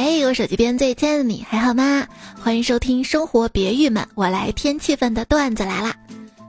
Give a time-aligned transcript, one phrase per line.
[0.00, 2.06] 嘿，我手机边最亲爱的你还好吗？
[2.40, 5.92] 欢迎收听《生活别郁闷》，我来添气氛的段子来啦。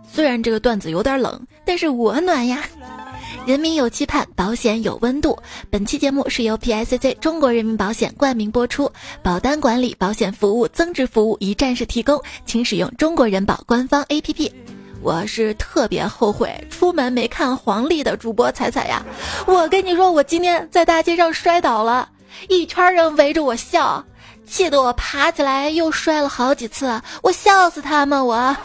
[0.08, 2.64] 虽然这个段子有点冷，但是我暖呀。
[3.48, 5.36] 人民有期盼，保险有温度。
[5.72, 8.88] 本期节目是由 PICC 中国人民保险冠名播出，
[9.24, 14.52] 保单管理、保险服务、增值服务一站式提供，请使用中国人保官方 APP。
[15.02, 19.04] 我是特别后悔出门没看黄历的主播彩彩呀！
[19.48, 22.08] 我跟你说，我今天在大街上摔倒了，
[22.48, 24.04] 一圈人围着我笑，
[24.48, 28.26] 气得我爬起来又摔了好几次，我笑死他们！
[28.26, 28.56] 我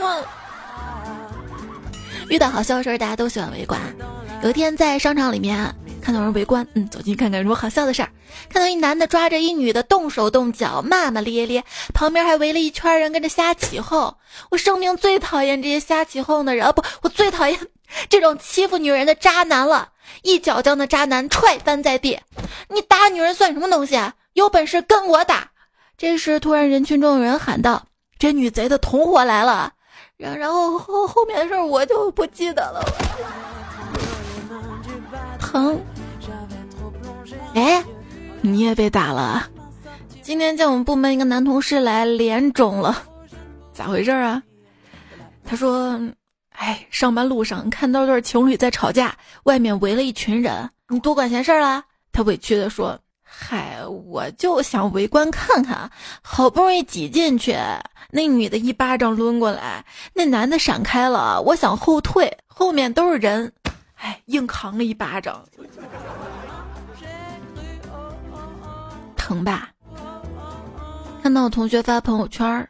[2.29, 3.81] 遇到好笑的事儿，大家都喜欢围观。
[4.43, 8.09] 有一天在商场里面看到人围观，嗯，走进看看有什么好笑的事儿。
[8.49, 11.63] 看到一男的抓着一女的动手动脚，骂骂咧咧，
[11.93, 14.15] 旁边还围了一圈人跟着瞎起哄。
[14.51, 17.59] 我生命最讨厌这些瞎起哄的人，啊不，我最讨厌
[18.09, 19.91] 这种欺负女人的渣男了。
[20.23, 22.19] 一脚将那渣男踹翻在地。
[22.69, 23.97] 你打女人算什么东西？
[23.97, 24.15] 啊？
[24.35, 25.49] 有本事跟我打！
[25.97, 27.87] 这时突然人群中有人喊道
[28.19, 29.73] ：“这女贼的同伙来了。”
[30.17, 32.85] 然然后后后面的事我就不记得了。
[35.39, 35.81] 疼！
[37.55, 37.85] 哎，
[38.41, 39.49] 你也被打了。
[40.21, 42.97] 今天见我们部门一个男同事来，脸肿了，
[43.73, 44.43] 咋回事啊？
[45.45, 46.01] 他说
[46.55, 55.91] ：“哎，上班路上看到对情侣在吵架，外面围了一群人，你多管闲事了。”他委屈的说：“嗨，我就想围观看看，
[56.23, 57.57] 好不容易挤进去，
[58.11, 63.53] 那女的一巴掌抡过来，那男的闪开了，我想后退，后面都是人。”
[63.97, 65.45] 哎，硬扛了一巴掌，
[69.17, 69.71] 疼吧？
[71.23, 72.69] 看到我同学发朋友圈，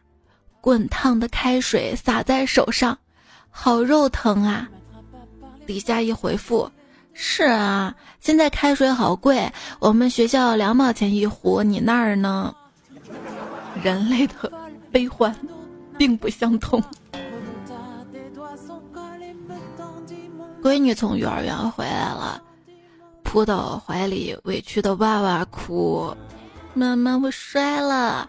[0.61, 2.97] 滚烫的开水洒在手上，
[3.57, 4.69] 好肉疼啊！
[5.65, 6.69] 底下一回复：
[7.15, 12.55] 是啊，现在开水好贵，我们学校两毛钱一壶，你那儿呢？
[13.81, 14.53] 人类的
[14.91, 15.35] 悲欢，
[15.97, 16.83] 并不相通。
[20.61, 22.43] 闺女从幼儿园回来了，
[23.23, 26.15] 扑到我怀里，委屈的哇哇哭。
[26.75, 28.29] 妈妈，我摔了，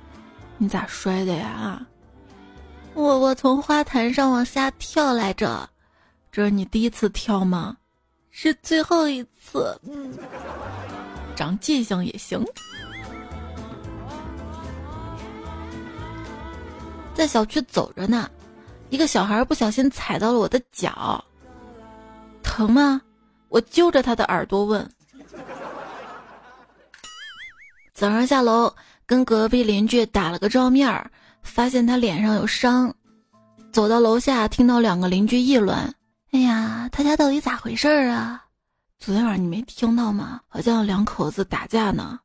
[0.60, 1.86] 你咋摔的呀？
[2.96, 5.70] 我我从花坛上往下跳来着，
[6.32, 7.76] 这是你第一次跳吗？
[8.32, 9.78] 是最后一次。
[9.84, 10.18] 嗯，
[11.36, 12.42] 长记性也行。
[17.14, 18.30] 在小区走着呢，
[18.90, 21.24] 一个小孩不小心踩到了我的脚。
[22.42, 23.02] 疼吗？
[23.50, 24.90] 我揪着他的耳朵问。
[27.94, 28.74] 早上下楼
[29.06, 31.10] 跟隔壁邻居打了个照面儿，
[31.46, 32.94] 发现他脸上有伤。
[33.72, 35.78] 走到楼下，听到两个邻居议论
[36.32, 38.44] ：“哎呀，他家到底咋回事儿啊？
[39.00, 40.42] 昨天晚上你没听到吗？
[40.48, 42.20] 好像两口子打架呢。”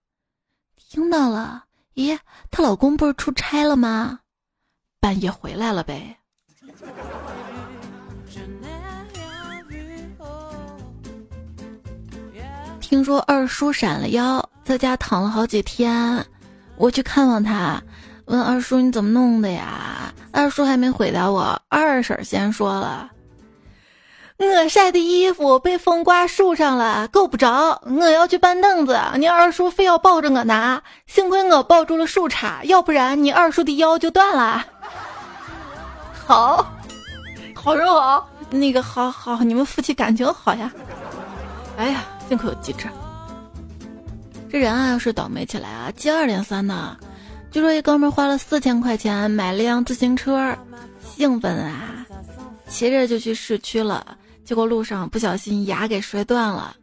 [0.77, 1.65] 听到了。
[1.95, 2.19] 咦，
[2.51, 4.19] 她老公不是出差了吗？
[5.01, 6.17] 半夜回来了呗。
[12.81, 16.25] 听说二叔闪了腰，在家躺了好几天。
[16.77, 17.83] 我去看望他，
[18.31, 20.15] 问二叔你怎么弄的呀？
[20.31, 23.11] 二叔还没回答我，二婶先说了
[24.39, 28.97] ：“我晒的衣服被风刮树上了，够不着，我要去搬凳子。
[29.17, 34.65] 你二叔非要抱着我拿，幸亏我抱住了树杈，要不然你二叔的腰就断了。”
[36.25, 36.73] 好，
[37.53, 40.71] 好人好，那个好好，你们夫妻感情好呀。
[41.77, 42.05] 哎呀。
[42.29, 42.87] 幸亏有机智，
[44.49, 46.97] 这人啊，要是倒霉起来啊，接二连三的。
[47.51, 50.57] 据说一哥们花了四千块钱买了辆自行车，
[51.03, 52.07] 兴奋啊，
[52.69, 54.17] 骑着就去市区了。
[54.45, 56.77] 结果路上不小心牙给摔断了，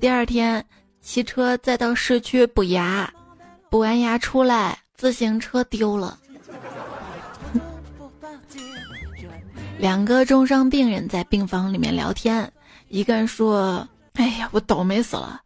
[0.00, 0.64] 第二天
[1.00, 3.08] 骑车再到市区补牙，
[3.70, 6.18] 补完牙出来，自行车丢了。
[9.78, 12.50] 两个重伤病人在病房里面聊天，
[12.88, 13.86] 一个人说。
[14.14, 15.40] 哎呀，我倒霉死了！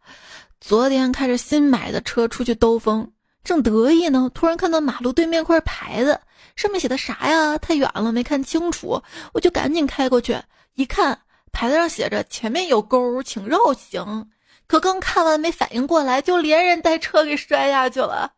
[0.61, 3.09] 昨天开着新买的车出去兜风，
[3.43, 6.19] 正得意呢，突然看到马路对面块牌子，
[6.55, 7.57] 上面写的啥呀？
[7.57, 9.01] 太远了没看清楚，
[9.33, 10.37] 我就赶紧开过去，
[10.75, 11.17] 一看
[11.51, 14.29] 牌子上写着“前面有沟，请绕行”。
[14.67, 18.31] 可刚看完没反应过来，就连人带车给摔下去了。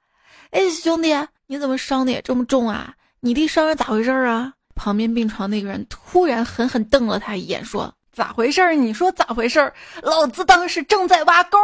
[0.51, 1.13] 哎，兄弟，
[1.47, 2.94] 你怎么伤的也这么重啊？
[3.19, 4.54] 你弟伤是咋回事啊？
[4.75, 7.94] 旁边病床那个人突然狠狠瞪了他一眼，说。
[8.13, 8.75] 咋回事？
[8.75, 9.71] 你说咋回事？
[10.01, 11.57] 老子当时正在挖沟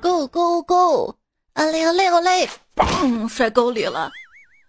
[0.00, 1.14] ，go go go，
[1.52, 4.10] 啊嘞啊嘞啊嘞，嘣，摔沟里了。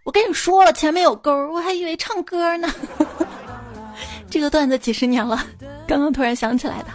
[0.03, 2.67] 我跟你说了，前面有沟，我还以为唱歌呢。
[4.29, 5.45] 这个段子几十年了，
[5.87, 6.89] 刚刚突然想起来的。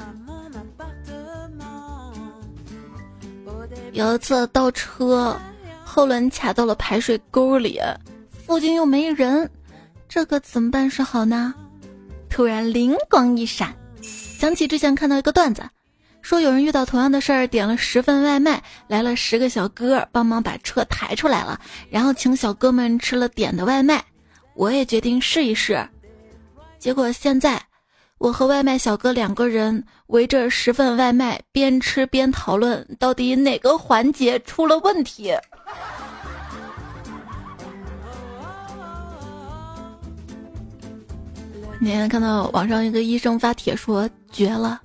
[3.92, 5.36] 有一次倒车，
[5.84, 7.80] 后轮卡到了排水沟里，
[8.46, 9.50] 附近又没人，
[10.08, 11.54] 这可怎么办是好呢？
[12.28, 15.62] 突然灵光一闪，想起之前看到一个段子，
[16.26, 24.04] 说有人遇到同样的事儿，点了十份外卖，来了十个小哥帮忙把车抬出来了，然后请小哥们吃了点的外卖。
[24.56, 25.88] 我也决定试一试，
[26.80, 27.62] 结果现在。
[28.18, 35.32] 我和外卖小哥两个人围着十份外卖，边吃边讨论到底哪个环节出了问题。
[41.78, 44.80] 那天看到网上一个医生发帖说绝了，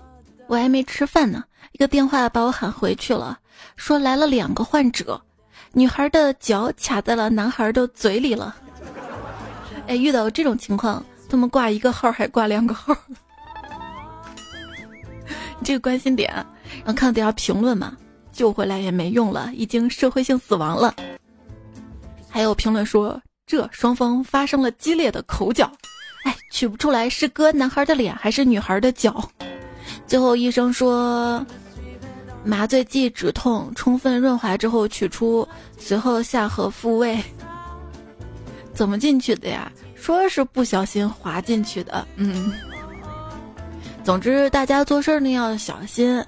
[0.51, 3.39] 我还没吃饭呢，一个电话把我喊回去了，
[3.77, 5.19] 说来了两个患者，
[5.71, 8.53] 女孩的脚卡在了男孩的嘴里了。
[9.87, 11.01] 哎，遇到这种情况。
[11.29, 12.93] 他们挂一个号还挂两个号，
[15.63, 16.29] 这个关心点，
[16.83, 17.95] 然后看底下评论嘛，
[18.33, 20.93] 救回来也没用了，已经社会性死亡了。
[22.29, 25.71] 还有评论说这双方发生了激烈的口角，
[26.25, 29.31] 哎，取不出来是割男孩的脸还是女孩的脚。
[30.11, 31.41] 最后医生说，
[32.43, 35.47] 麻醉剂止痛，充分润滑之后取出，
[35.77, 37.17] 随后下颌复位。
[38.73, 39.71] 怎么进去的呀？
[39.95, 42.51] 说是不小心滑进去的，嗯。
[44.03, 46.21] 总之，大家做事儿呢要小心。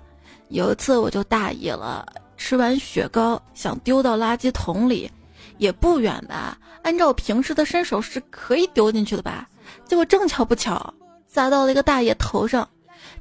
[0.48, 2.06] 有一次我就大意了，
[2.38, 5.12] 吃完雪糕想丢到垃圾桶里，
[5.58, 6.58] 也不远吧？
[6.84, 9.46] 按照平时的身手是可以丢进去的吧？
[9.86, 10.94] 结果正巧不巧
[11.28, 12.66] 砸到了一个大爷头上，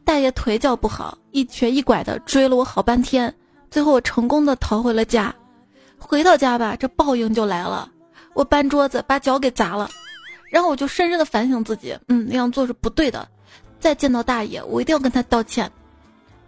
[0.04, 3.34] 大爷腿脚不好，一瘸一拐的追了我好半天，
[3.70, 5.34] 最后我成功的逃回了家。
[5.98, 7.90] 回到家吧，这报应就来了，
[8.34, 9.88] 我搬桌子把脚给砸了。
[10.50, 13.26] 然后我就深深的反省自己，嗯，那样做是不对的。
[13.80, 15.70] 再见到大爷，我一定要跟他道歉。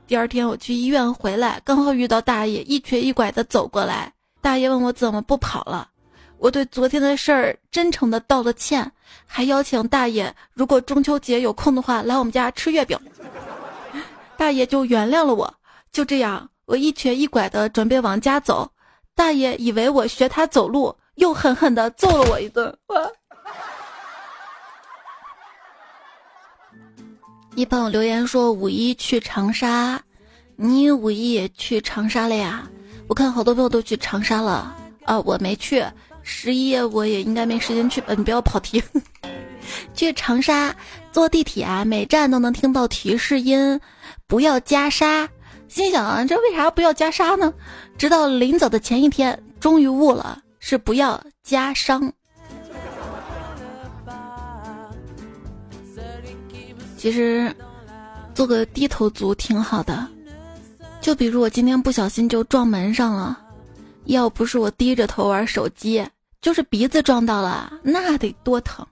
[0.07, 4.13] 第二天我去医院回来，刚好遇到大爷一瘸一拐的走过来。
[4.43, 5.89] 大爷问我怎么不跑了，
[6.37, 8.93] 我对昨天的事儿真诚的道了歉，
[9.25, 12.99] 还邀请大爷如果中秋节有空的话来我们家吃月饼。
[14.37, 15.55] 大爷就原谅了我。
[15.93, 18.71] 就这样，我一瘸一拐的准备往家走，
[19.15, 22.77] 大爷以为我学他走路，又狠狠的揍了我一顿。
[27.55, 30.01] 一朋友留言说五一去长沙，
[30.57, 32.69] 你五一也去长沙了呀？
[33.07, 35.85] 我看好多朋友都去长沙了啊，我没去。
[36.23, 38.15] 十一我也应该没时间去吧？
[38.15, 38.83] 你不要跑题。
[39.95, 40.75] 去长沙
[41.15, 43.81] 坐地铁啊，每站都能听到提示音，
[44.27, 45.29] 不要加沙。
[45.69, 47.55] 心想啊，这为啥不要加沙呢？
[47.97, 52.13] 直到临走的前一天，终于悟了，是不要加伤。
[56.97, 57.55] 其实，
[58.35, 60.09] 做个低头族挺好的。
[61.01, 63.39] 就比如我今天不小心就撞门上了，
[64.07, 66.05] 要不是我低着头玩手机，
[66.41, 68.85] 就是鼻子撞到了，那得多疼。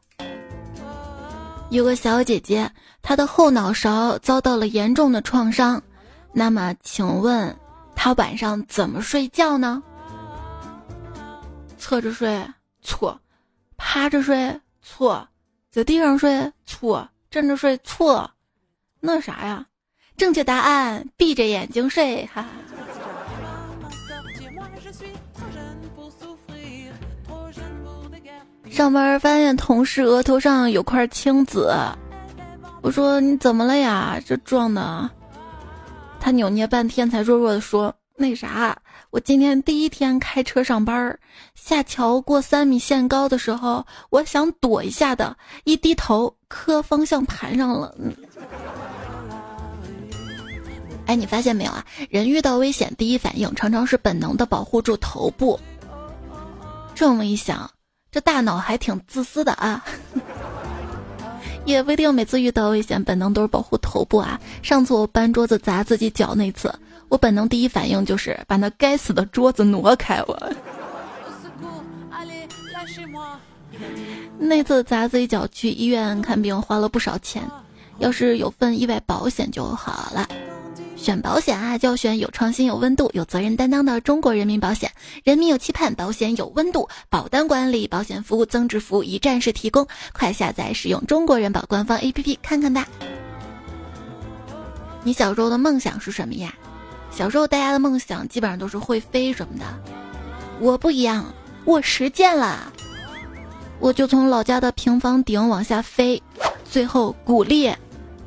[1.72, 2.70] 有个小姐姐，
[3.00, 5.82] 她的后脑勺遭到了严重的创伤，
[6.30, 7.56] 那么请问
[7.96, 9.82] 她晚上怎么睡觉呢？
[11.78, 12.46] 侧着睡
[12.82, 13.18] 错，
[13.78, 15.26] 趴着睡错，
[15.70, 17.08] 在地上睡错。
[17.30, 18.30] 站着睡错，
[19.00, 19.66] 那啥呀？
[20.18, 22.26] 正确答案：闭着眼睛睡。
[22.26, 22.46] 哈。
[28.72, 31.70] 上班发现同事额头上有块青紫，
[32.80, 34.18] 我说你怎么了呀？
[34.24, 35.10] 这撞的。
[36.18, 38.74] 他扭捏半天才弱弱的说：“那啥。”
[39.12, 41.18] 我今天第一天开车上班，
[41.54, 47.94] 下桥过三米限高的时候，我想躲一下的，一低头磕方向盘上了。
[51.04, 51.84] 哎，你发现没有啊？
[52.08, 55.60] 人遇到危险，第一反应常常是本能的保护住头部。
[56.94, 57.70] 这么一想，
[58.12, 59.84] 这大脑还挺自私的啊。
[61.64, 64.38] 也不一定每次遇到危险，本能都是保护头部啊。
[64.62, 66.72] 上次我搬桌子砸自己脚那次。
[67.08, 70.22] 我本能第一反应就是把那该死的桌子挪开。
[70.26, 70.38] 我
[74.38, 77.42] 那次砸自己脚去医院看病花了不少钱，
[77.98, 80.26] 要是有份意外保险就好了。
[81.02, 84.88] 选保险啊，就要选有创新、有温度、有责任担当的中国人民保险。
[85.24, 89.84] 人民有期盼，保险有温度，保单管理、保险服务、增值服务一站式提供。
[90.12, 92.86] 快下载使用中国人保官方 APP 看看吧。
[95.02, 96.54] 你小时候的梦想是什么呀？
[97.10, 99.64] 小时候，大家的梦想基本上都是会飞什么的。
[100.60, 101.26] 我不一样，
[101.64, 102.72] 我实践了，
[103.80, 106.22] 我就从老家的平房顶往下飞，
[106.64, 107.76] 最后骨裂，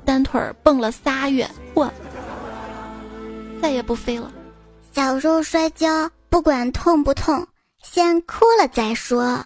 [0.04, 1.90] 单腿蹦了仨月，我
[3.62, 4.32] 再也不飞了。
[4.92, 7.46] 小时候摔跤，不管痛不痛，
[7.84, 9.44] 先哭了再说。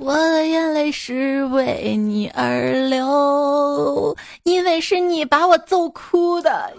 [0.00, 6.72] 我的眼泪是为你而流，因为是你把我揍哭的。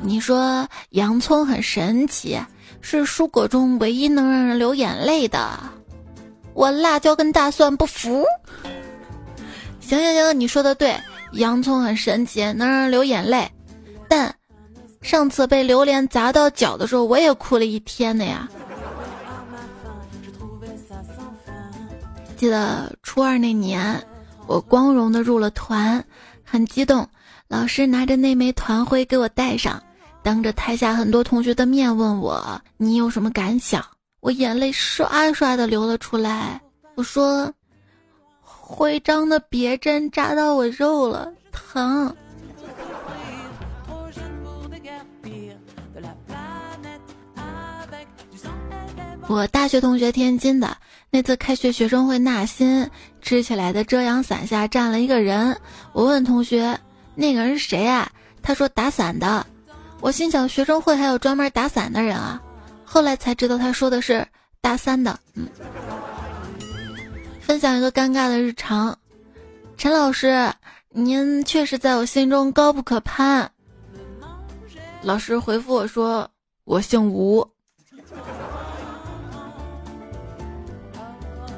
[0.00, 2.38] 你说洋葱很神奇，
[2.80, 5.60] 是蔬果中唯一能让人流眼泪的。
[6.54, 8.24] 我辣椒跟大蒜不服。
[9.86, 10.98] 行行行，你说的对，
[11.32, 13.48] 洋葱很神奇，能让人流眼泪。
[14.08, 14.34] 但
[15.02, 18.48] 上次被榴莲砸到脚的时候，我也哭了一天的呀。
[22.36, 24.02] 记得初二那年，
[24.46, 26.02] 我光荣的入了团，
[26.42, 27.06] 很激动。
[27.46, 29.80] 老师拿着那枚团徽给我戴上，
[30.22, 33.84] 当着台下很多同学的面问我：“你有什么感想？”
[34.20, 36.60] 我眼泪刷刷的流了出来。
[36.94, 37.52] 我说
[38.66, 42.16] ：“徽章的别针扎到我肉了，疼。”
[49.28, 50.74] 我大学同学天津的。
[51.10, 52.88] 那次开学学生会纳新，
[53.20, 55.56] 支起来的遮阳伞下站了一个人。
[55.92, 56.76] 我问同学
[57.14, 58.10] ：“那个人是谁啊？”
[58.42, 59.46] 他说：“打伞的。”
[60.00, 62.42] 我心想：学生会还有专门打伞的人啊。
[62.84, 64.26] 后来才知道他说的是
[64.60, 65.18] 大三的。
[65.34, 65.46] 嗯。
[67.44, 68.98] 分享一个尴尬的日常：
[69.76, 70.50] 陈老师，
[70.88, 73.48] 您确实在我心中高不可攀。
[75.02, 76.26] 老师回复我说
[76.64, 77.46] ：“我姓吴。”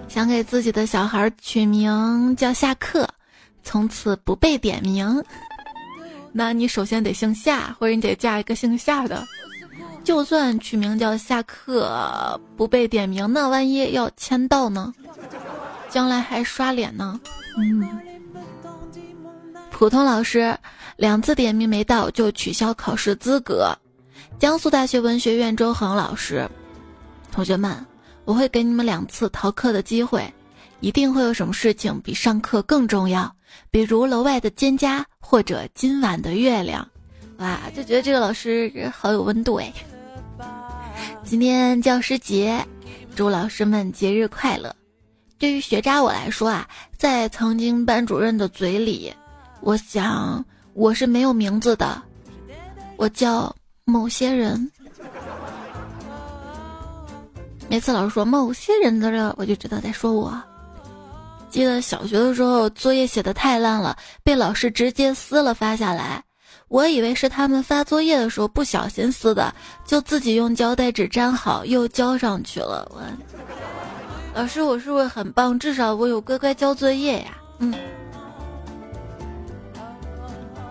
[0.08, 3.08] 想给自己的小孩取名叫夏克，
[3.62, 5.22] 从此不被点名。
[6.32, 9.24] 那你首先得姓夏，或者你得嫁一个姓夏的。
[10.02, 14.92] 就算取名叫夏克，不被点名，那万一要签到呢？
[15.96, 17.18] 将来还刷脸呢。
[17.56, 17.88] 嗯。
[19.70, 20.54] 普通老师
[20.98, 23.74] 两次点名没到就取消考试资格。
[24.38, 26.46] 江苏大学文学院周恒老师，
[27.32, 27.74] 同学们。
[28.26, 30.30] 我会给你们两次逃课的机会，
[30.80, 33.34] 一定会有什么事情比上课更重要，
[33.70, 36.86] 比如楼外的蒹葭或者今晚的月亮。
[37.38, 39.72] 哇，就觉得这个老师好有温度哎！
[41.24, 42.62] 今天教师节，
[43.14, 44.76] 祝老师们节日快乐。
[45.38, 46.66] 对于学渣我来说啊，
[46.96, 49.12] 在曾经班主任的嘴里，
[49.60, 52.02] 我想我是没有名字的，
[52.96, 54.70] 我叫某些人。
[57.68, 60.40] 每次老师说某些人的这，我就知道在说我。
[61.50, 66.22] 记得小学的时候，作业写的太烂了，被老师直接撕了发下来。
[66.68, 72.90] 我以为是他们发作业的时候不小心撕的，就自己用胶带纸粘好又交上去了。
[72.90, 73.00] 我，
[74.36, 75.58] 老师，我是不是很棒？
[75.58, 77.38] 至少我有乖乖交作业呀。
[77.58, 77.72] 嗯。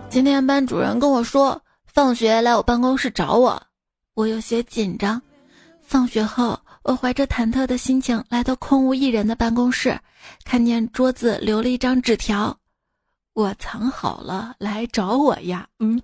[0.08, 3.60] 今天班主任跟我说，放学来我办公室找我，
[4.14, 5.20] 我有些紧张。
[5.82, 6.56] 放学后。
[6.84, 9.98] 我怀着忐忑的心情来到空无一人的办公室，
[10.44, 12.56] 看见桌子留了一张纸条，
[13.32, 15.66] 我藏好了，来找我呀。
[15.80, 16.00] 嗯，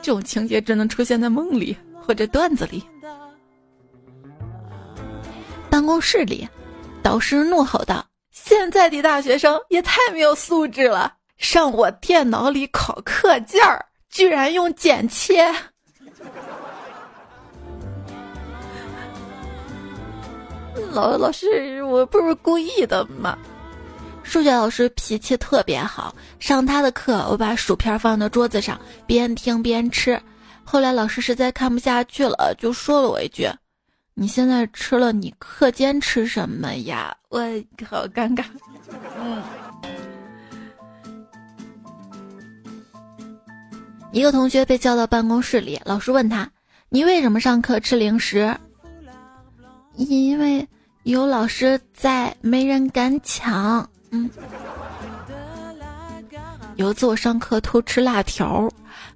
[0.00, 2.80] 这种情节只能出现在梦里或者段子里。
[5.70, 6.48] 办公室里，
[7.02, 15.54] 导师怒吼道：“现在的大学生也太没有素质了，上我电脑里考课件儿，居然用剪切。
[20.92, 23.36] ”老老师，我不是故意的嘛。
[24.22, 30.20] 数学老师脾气特别好，上他的课，我把薯片放到桌子上，边听边吃。
[30.64, 33.48] 后来老师实在看不下去了，就说了我一句
[34.18, 37.38] ：“你现在吃了，你课间吃什么呀？”我
[37.86, 38.44] 好尴尬。
[39.20, 39.42] 嗯。
[44.12, 46.50] 一个同学被叫到办公室里，老师问他
[46.88, 48.56] ：“你为什么上课吃零食？”
[49.96, 50.66] 因为。
[51.02, 53.88] 有老师在，没人敢抢。
[54.10, 54.28] 嗯，
[56.74, 58.68] 有一次我上课偷吃辣条，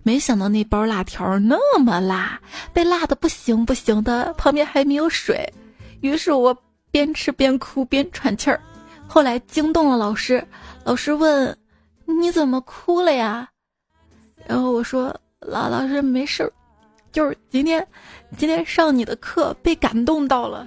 [0.02, 2.40] 没想到那包辣条那么辣，
[2.72, 5.52] 被辣的不行不行的，旁边还没有水，
[6.00, 6.56] 于是我
[6.90, 8.60] 边吃边哭边喘气儿。
[9.06, 10.46] 后来惊动了老师，
[10.84, 11.56] 老师问
[12.20, 13.48] ：“你怎么哭了呀？”
[14.46, 16.52] 然后我说：“老老师没事儿，
[17.12, 17.86] 就是今天
[18.36, 20.66] 今天上你的课被感动到了。”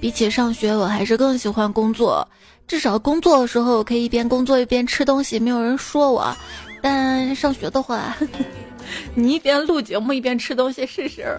[0.00, 2.28] 比起上学，我还是更喜欢工作。
[2.72, 6.34] 至少工作的时候我可以一边工作一边吃东西，没有人说我。
[6.80, 8.16] 但上学的话，
[9.14, 11.38] 你一边录节目一边吃东西试试。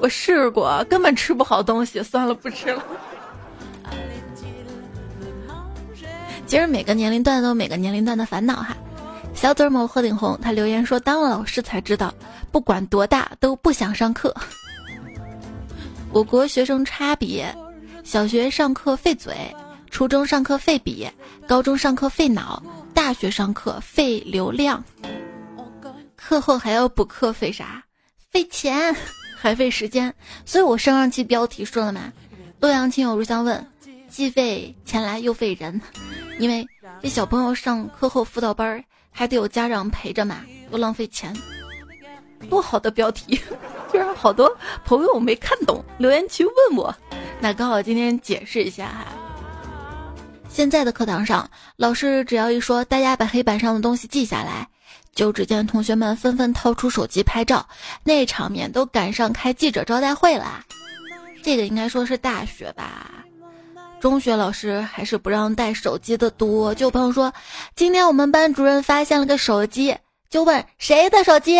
[0.00, 2.82] 我试过，根本吃不好东西，算了，不吃了。
[6.48, 8.76] 其实每个年龄段都有每个年龄段的烦恼哈。
[9.34, 12.12] 小嘴儿某鹤顶红，他留言说：“当了老师才知道，
[12.50, 14.34] 不管多大都不想上课。”
[16.10, 17.54] 我国学生差别：
[18.02, 19.32] 小学上课费嘴，
[19.92, 21.06] 初中上课费笔，
[21.46, 22.60] 高中上课费脑，
[22.94, 24.82] 大学上课费流量。
[26.16, 27.84] 课后还要补课，费啥？
[28.30, 28.96] 费钱，
[29.36, 30.12] 还费时间。
[30.46, 32.10] 所以我升上期标题说了嘛
[32.58, 33.64] ：“洛阳亲友如相问，
[34.08, 35.78] 既费钱来又费人。”
[36.40, 36.66] 因为
[37.02, 41.36] 这小朋友上课后辅导班还得有家长陪着嘛，又浪费钱。
[42.48, 43.38] 多好的标题，
[43.92, 44.50] 居然好多
[44.86, 46.92] 朋友没看懂，留言区问我。
[47.38, 49.06] 那刚好今天解释一下哈。
[50.52, 54.68] 现在的课堂上，老师只要一说大家把黑板上的东西记下来，
[55.14, 57.66] 就只见同学们纷纷掏出手机拍照，
[58.04, 60.62] 那场面都赶上开记者招待会了。
[61.42, 63.24] 这个应该说是大学吧，
[63.98, 66.74] 中学老师还是不让带手机的多。
[66.74, 67.32] 就有朋友说，
[67.74, 69.96] 今天我们班主任发现了个手机，
[70.28, 71.56] 就问谁的手机。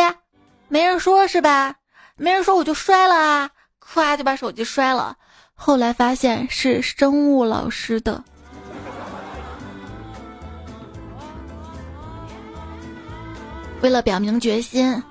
[0.69, 1.75] 没人说是吧？
[2.19, 3.51] 没人说我就摔了啊！
[3.83, 5.17] 咵就把手机摔了。
[5.55, 8.23] 后来发现是生物老师的。
[13.83, 15.03] 为了表明决心，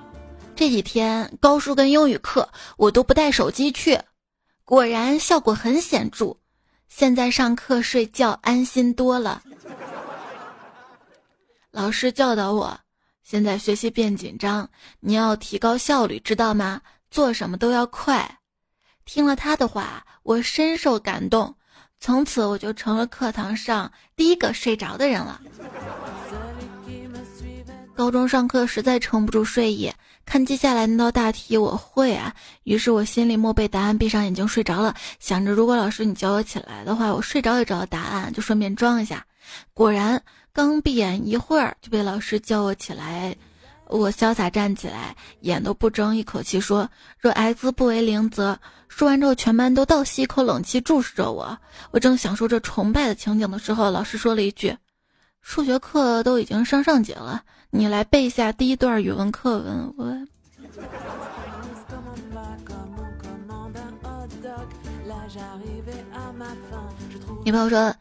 [0.56, 2.48] 这几天高数跟英语课
[2.78, 4.00] 我都不带手机去，
[4.64, 6.34] 果然效果很显著。
[6.88, 9.42] 现在上课睡觉安心多了。
[11.70, 12.78] 老师教导我。
[13.22, 14.68] 现在学习变紧张，
[15.00, 16.80] 你要提高效率，知道吗？
[17.10, 18.38] 做什么都要快。
[19.04, 21.54] 听了他的话，我深受感动，
[22.00, 25.40] 从此我就成了课堂上第一个睡着的人了。
[27.94, 29.92] 高中上课实在撑不住睡意，
[30.24, 32.34] 看接下来那道大题我会啊，
[32.64, 39.24] 于是我心里默背答案，闭上眼睛睡着了，想着如果老师你叫我起来的话，我睡着也找到答案，就顺便装一下。
[39.72, 40.22] 果然。
[40.54, 43.34] 刚闭眼一会儿就被老师叫我起来，
[43.86, 46.86] 我潇洒站起来，眼都不睁，一口气说
[47.18, 51.58] ：“若 x 不为零，则……”说完之后，全班都倒吸一口冷气，注视着我。
[51.90, 54.76] 我正享受这崇拜的情景的时候，老师说了一句
[55.40, 57.42] ：“数学课都已经上上节了，
[57.74, 60.04] 你来背一下第一段语文课文。”我，
[67.42, 67.94] 女朋友说。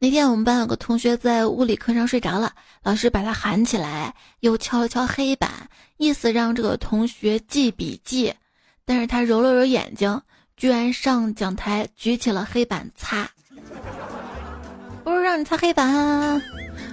[0.00, 5.50] 那天我们班有个同学在物理课上睡着了，老师把他喊起来，又敲了敲黑板，
[5.96, 8.34] 意思让这个同学记笔记。
[8.84, 10.20] 但是他揉了揉眼睛，
[10.58, 13.26] 居然上讲台举起了黑板擦。
[15.02, 16.42] 不是让你擦黑板，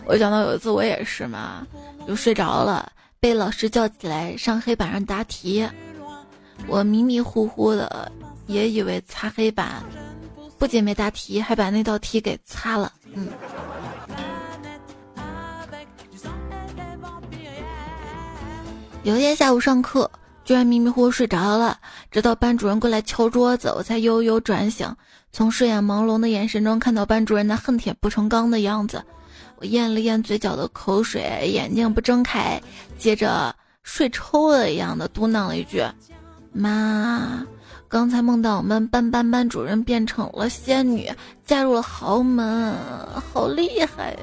[0.05, 1.65] 我想到有一次我也是嘛，
[2.07, 5.67] 就睡着了，被老师叫起来上黑板上答题，
[6.67, 8.11] 我迷迷糊糊的
[8.47, 9.83] 也以为擦黑板。
[10.57, 12.91] 不仅没答题，还把那道题给擦了。
[13.13, 13.27] 嗯。
[19.03, 20.09] 有一天下午上课，
[20.45, 21.79] 居然迷迷糊糊睡着了，
[22.11, 24.95] 直到班主任过来敲桌子，我才悠悠转醒。
[25.31, 29.03] 从睡眼朦胧的眼神中看到班主任那恨铁不成钢的样子，
[29.61, 32.59] 我咽了咽嘴角的口水，眼睛不睁开，
[32.97, 35.85] 接着睡抽了一样的嘟囔了一句
[36.51, 37.45] ：“妈。”
[37.87, 41.11] 刚才梦到我们班班班主任变成了仙女，
[41.45, 42.75] 嫁入了豪门，
[43.31, 44.17] 好厉害！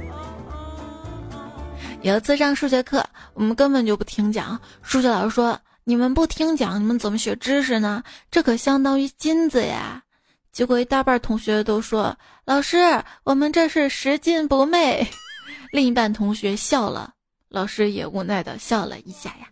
[2.02, 8.02] 有一次上数学课，我们根本就不听讲，数学老师说：“你们不听讲，你们怎么学知识呢？
[8.30, 10.02] 这可相当于金子呀！”
[10.52, 15.06] 结果一大半同学都说：“老师，我们这是拾金不昧。
[15.72, 17.14] ”另一半同学笑了，
[17.48, 19.48] 老师也无奈的笑了一下呀。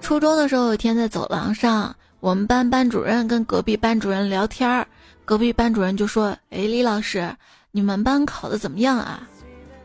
[0.00, 4.86] 初中的时候，有一天在走廊上，我们班班主任跟隔壁班主任聊天儿，
[5.24, 7.36] 隔壁班主任就说：“哎，李老师，
[7.70, 9.28] 你们班考的怎么样啊？”“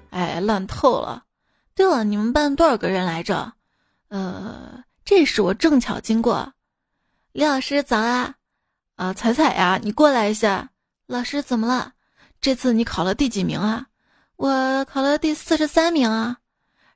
[0.10, 1.24] 哎，烂透了。
[1.76, 3.54] ”“对了，你们班多少个人来着
[4.10, 6.54] ？”“呃，这时我正巧经过。
[7.34, 8.34] ”“李老师早啊
[8.98, 10.70] ！”“啊，彩彩呀，你过来一下。
[11.08, 11.94] ”“老师怎么了？
[12.42, 13.88] 这次你考了第几名啊
[14.36, 16.38] ？”“我考了第四十三名啊。”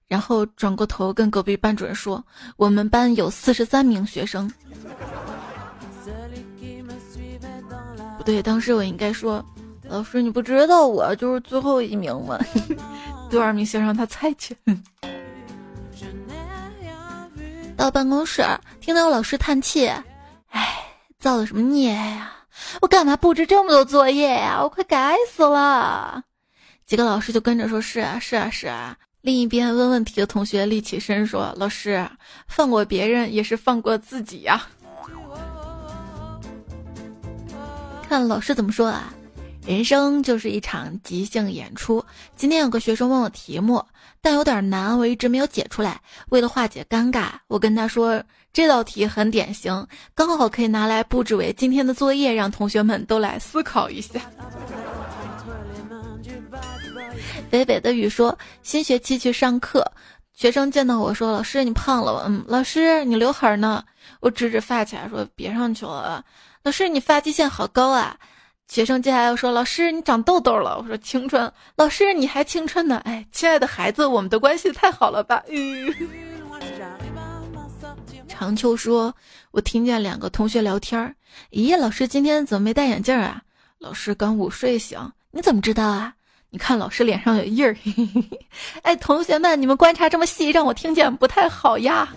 [0.07, 2.21] 然后转过头跟隔壁班主任说
[2.57, 4.51] ：“我们班有四十三名学生。”
[8.17, 9.43] 不对，当时我应该说
[9.87, 12.37] ：“老师，你不知道我就是最后一名吗？
[13.31, 14.55] 第二名先让他猜去。
[17.77, 18.43] ”到办公室
[18.81, 19.87] 听到老师叹气
[20.51, 20.77] ：“哎，
[21.21, 22.33] 造的什么孽呀？
[22.81, 24.59] 我干嘛布置这么多作业呀？
[24.61, 26.23] 我快改死了！”
[26.85, 32.09] 几个老师就跟着说：“是啊，是啊，是啊。”另一边问问题的同学立起身说：“老师，
[32.47, 34.63] 放过别人也是放过自己呀。”
[38.09, 39.13] 看老师怎么说啊？
[39.65, 42.03] 人生就是一场即兴演出。
[42.35, 43.83] 今天有个学生问我题目，
[44.19, 46.01] 但有点难，我一直没有解出来。
[46.29, 48.21] 为了化解尴尬，我跟他说
[48.51, 54.19] 这道题很典型，刚好可以拿来布置为今天的作业，让同学们都来思考一下。
[57.51, 59.85] 北北的雨说：“新学期去上课，
[60.33, 63.83] 学生见到我说：‘老师，你胖了。’嗯，老师，你刘海呢？
[64.21, 66.25] 我指指发卡说：‘别上去了。’
[66.63, 68.17] 老师，你发际线好高啊！
[68.71, 73.01] 学生接下来又说：‘老师，你长痘痘了。’我说：‘青春。’老师，你还青春呢？
[73.03, 75.43] 哎，亲爱的孩子，我们的关系太好了吧？”
[78.29, 79.13] 长秋说
[79.51, 81.13] ：“我听见两个同学聊天儿，
[81.51, 83.41] 咦，老师今天怎么没戴眼镜啊？
[83.77, 84.97] 老师刚午睡醒，
[85.31, 86.13] 你怎么知道啊？”
[86.49, 87.75] 你看老师脸上有印儿，
[88.83, 92.07] 哎，同学们，你们观察这么细，让我听见不太好呀。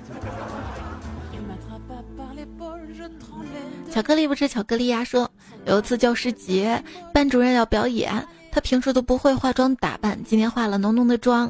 [3.94, 5.04] 巧克力不吃巧克力呀。
[5.04, 5.30] 说
[5.66, 11.48] 有一次教师节，班主任要表演，他平时都不会化妆打扮，今天化了浓浓的妆。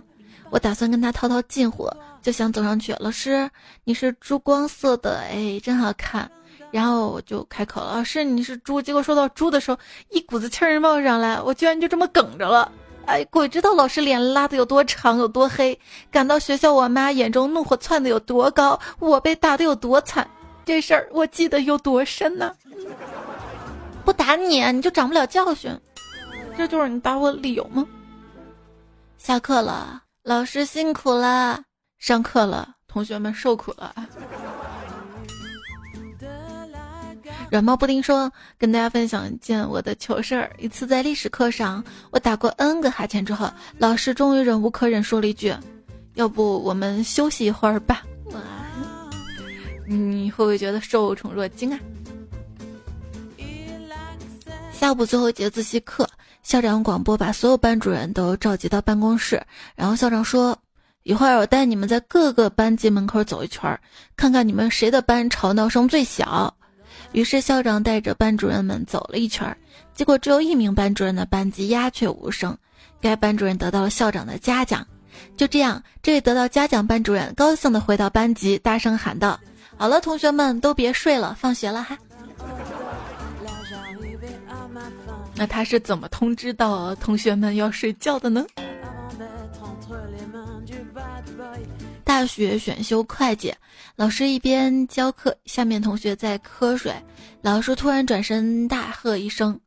[0.50, 3.50] 我打算跟他套套近乎，就想走上去，老师，
[3.84, 6.30] 你是珠光色的，哎，真好看。
[6.70, 8.82] 然后我就开口了，老师你是猪。
[8.82, 9.78] 结果说到猪的时候，
[10.10, 12.70] 一股子气儿冒上来，我居然就这么梗着了。
[13.06, 15.78] 哎，鬼知道老师脸拉的有多长，有多黑。
[16.10, 20.28] 赶到学校，我妈眼中怒火窜的有多高，我被打的有多惨。
[20.64, 22.54] 这事儿我记得有多深呢？
[24.04, 25.70] 不打你，你就长不了教训。
[26.56, 27.86] 这就是你打我的理由吗？
[29.18, 31.62] 下课了，老师辛苦了。
[31.98, 33.94] 上课了，同学们受苦了。
[37.50, 40.50] 软毛布丁说：“跟大家分享一件我的糗事儿。
[40.58, 43.48] 一次在历史课上，我打过 N 个哈欠之后，
[43.78, 45.54] 老师终于忍无可忍，说了一句
[46.14, 48.02] ：‘要不我们休息一会儿吧？’，
[49.86, 51.78] 你会不会觉得受宠若惊啊？”
[54.72, 56.06] 下午最后一节自习课，
[56.42, 59.42] 校长广播把所有班主任都召集到办公室，
[59.74, 60.58] 然后校长说
[61.04, 63.80] ：“一会儿我带你们在各个班级门口走一圈，
[64.16, 66.54] 看看你们谁的班吵闹声最小。”
[67.12, 69.56] 于是校长带着班主任们走了一圈，
[69.94, 72.56] 结果只有一名班主任的班级鸦雀无声。
[73.00, 74.86] 该班主任得到了校长的嘉奖。
[75.36, 79.38] 就这样，这位得到嘉奖班主任高兴地回到班级，大声喊道
[79.76, 81.98] ：“好了，同学们都别睡了，放学了哈。
[85.36, 88.46] ”那他是怎么通知到同学们要睡觉的呢？
[92.04, 93.52] 大学选修会计，
[93.96, 96.94] 老师一边教课，下面同学在瞌睡。
[97.42, 99.58] 老师突然转身大喝一声：“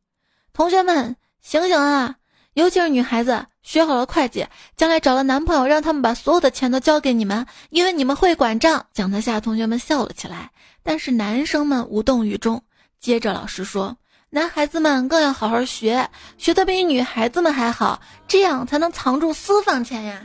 [0.54, 2.16] 同学们，醒醒啊！
[2.54, 4.46] 尤其是女孩子，学好了会计，
[4.78, 10.50] 将来找了男朋友，让他们把所有的钱都交给你们，因为你们会管账。”讲台下同学们笑了起来，
[10.82, 12.62] 但是男生们无动于衷。
[12.98, 13.94] 接着老师说
[14.30, 20.22] ：“男孩子们更要好好学，学得比女孩子们还好，这样才能藏住私房钱呀。”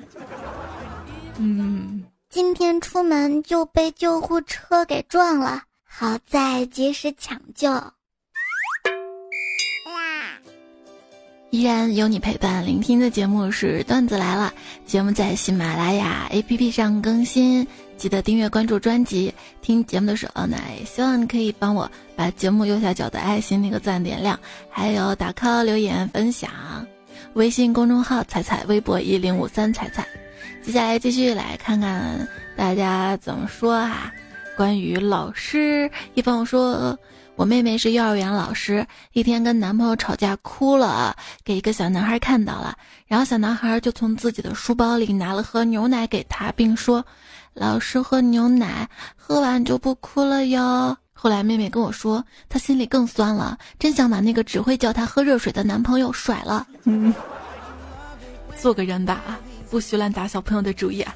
[1.37, 7.69] 嗯，今天出门就被救护车给撞了，好在及时抢救。
[11.53, 14.51] 依然有你陪伴聆听的节目是段子来了，
[14.87, 19.31] 节目在喜马拉雅 APP 上更新，记得订阅关注专辑。
[19.61, 24.37] 听节目的时候呢，也希望你可以帮我把节目右下角的爱心那个赞点亮，
[24.67, 26.49] 还有打 call 留言分享。
[27.33, 30.07] 微信公众号彩彩，微博一零五三彩彩。
[30.63, 34.11] 接下来继续来看看大家怎么说啊？
[34.57, 36.97] 关于老师，一般我说，
[37.35, 47.03] 我妹妹是幼儿园老师，一天跟男朋友吵架哭了，给一个小男孩看到了，然后小男孩就从自己的书包里拿了盒牛奶给他，并说
[47.53, 56.67] ：“老师喝牛奶，喝完就不哭了哟。”后来妹妹跟我说，她心里更酸了，真想把那个只会叫她喝热水的男朋友甩了。
[56.83, 57.13] 嗯，
[58.57, 59.21] 做个人吧。
[59.71, 61.15] 不许乱打小朋友的主意啊！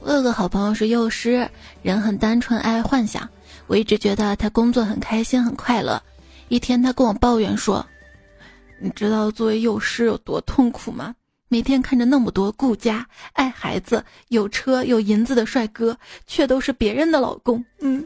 [0.00, 1.48] 我有个好朋友是幼师，
[1.82, 3.26] 人很单纯，爱幻想。
[3.70, 6.02] 我一直觉得他工作很开心，很快乐。
[6.48, 7.86] 一天，他跟我抱怨说
[8.82, 11.14] ：“你知道作为幼师有多痛苦吗？
[11.46, 18.04] 每天看着那么多顾家、爱孩子、有车有银子的帅哥，却都是别人的老公。”嗯。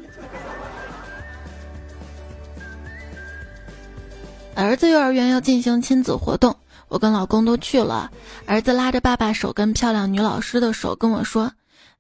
[4.55, 6.55] 儿子幼儿园要进行亲子活动。
[6.89, 8.11] 我跟老公都去了，
[8.45, 11.51] 儿子拉着爸爸手跟漂亮女老师的手跟我说：“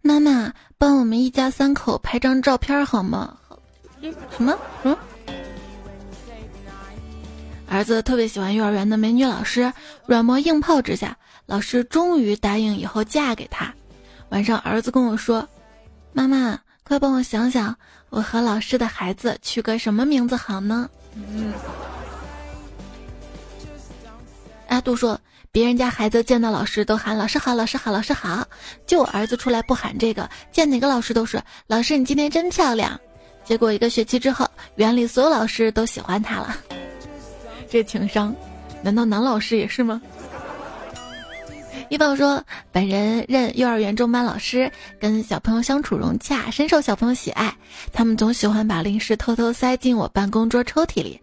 [0.05, 3.38] 妈妈，帮我们一家三口拍张照片好吗？”
[4.31, 4.59] 什么？
[4.83, 4.97] 嗯？
[7.69, 9.73] 儿子特别喜欢幼儿园的美女老师，
[10.07, 13.73] 软磨硬泡之下，老师终于答应以后嫁给他。
[14.29, 15.49] 晚上，儿子跟我说
[16.12, 17.77] ：“妈妈，快帮我想想，
[18.11, 21.53] 我和老师的孩子取个什么名字好呢？”嗯。
[24.69, 25.19] 阿杜说，
[25.51, 28.47] 别人家孩子见到老师都喊老师好，老师好，老师好，
[28.87, 33.01] 就我儿子出来不喊这个，见哪个老师都是老师你今天真漂亮。
[33.44, 36.57] 结果一个学期之后，园里所有老师都喜欢他了。
[37.68, 38.35] 这情商，
[38.83, 40.00] 难道男老师也是吗？
[41.90, 47.54] 一宝说，本人任幼儿园中班老师，跟小朋友相处融洽，深受小朋友喜爱。
[47.92, 51.20] 他们总喜欢把零食偷偷塞进我办公桌抽屉里。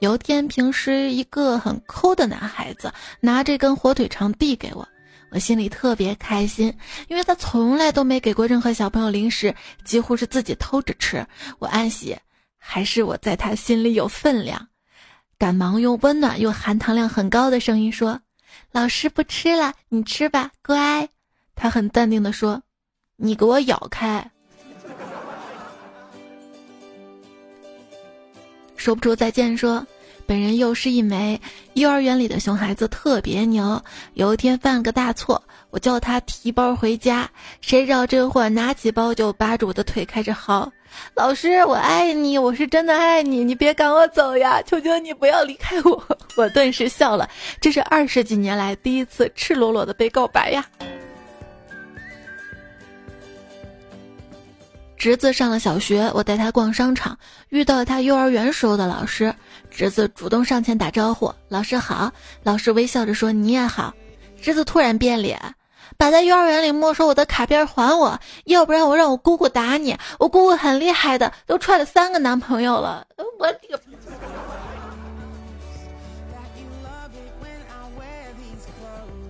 [0.00, 4.86] 有天，平时一个很抠的男孩子拿这根火腿肠递给我，
[5.32, 6.72] 我心里特别开心，
[7.08, 11.26] 因为他从来都没给过任何小朋友零食，几乎是自己偷着吃。
[11.58, 12.14] 我暗喜，
[12.58, 14.68] 还是我在他心里有分量。
[15.38, 18.20] 赶忙用温暖又含糖量很高的声音说
[18.72, 21.08] ：“老师不吃了，你吃吧，乖。”
[21.56, 22.62] 他很淡定地说
[23.16, 24.30] ：“你给我咬开。”
[28.76, 29.86] 说不出再见，说
[30.26, 31.40] 本人又是一枚
[31.74, 33.82] 幼儿园里的熊孩子，特别牛。
[34.14, 37.28] 有一天犯个大错，我叫他提包回家，
[37.60, 40.70] 谁知道这货拿起包就扒着我的腿开始嚎。
[41.14, 44.60] 老师，我爱你，我是真的爱你，你别赶我走呀！
[44.62, 46.04] 求求你不要离开我！
[46.36, 47.28] 我顿时笑了，
[47.60, 50.64] 这是二十几年来第一次赤裸裸的被告白呀。
[55.02, 59.34] 侄子上了小学，我带他逛商场，遇到了他幼儿园时候的老师，
[59.68, 62.12] 侄子主动上前打招呼：“老师好。”
[62.44, 63.92] 老师微笑着说：“你也好。”
[64.40, 65.56] 侄子突然变脸。
[65.96, 69.98] 把在幼儿园里没收我的卡片还我，要不然我让我姑姑打你。
[70.20, 73.04] 我姑姑很厉害的，都踹了三个男朋友了。
[73.40, 73.58] 我的